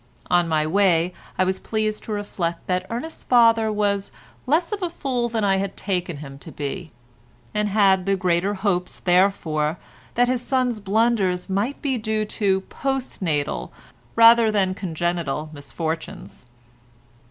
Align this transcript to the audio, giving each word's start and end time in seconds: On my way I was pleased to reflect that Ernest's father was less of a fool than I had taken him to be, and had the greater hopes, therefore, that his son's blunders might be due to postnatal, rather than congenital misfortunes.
On 0.31 0.47
my 0.47 0.65
way 0.65 1.13
I 1.37 1.43
was 1.43 1.59
pleased 1.59 2.03
to 2.05 2.11
reflect 2.11 2.65
that 2.65 2.87
Ernest's 2.89 3.23
father 3.23 3.71
was 3.71 4.09
less 4.47 4.71
of 4.71 4.81
a 4.81 4.89
fool 4.89 5.29
than 5.29 5.43
I 5.43 5.57
had 5.57 5.77
taken 5.77 6.17
him 6.17 6.39
to 6.39 6.51
be, 6.51 6.89
and 7.53 7.69
had 7.69 8.07
the 8.07 8.15
greater 8.15 8.55
hopes, 8.55 8.97
therefore, 8.97 9.77
that 10.15 10.27
his 10.27 10.41
son's 10.41 10.79
blunders 10.79 11.51
might 11.51 11.83
be 11.83 11.99
due 11.99 12.25
to 12.25 12.61
postnatal, 12.61 13.69
rather 14.15 14.51
than 14.51 14.73
congenital 14.73 15.51
misfortunes. 15.53 16.47